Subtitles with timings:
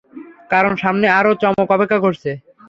[0.51, 2.29] কারণ সামনে আরো চমক অপেক্ষা করছে।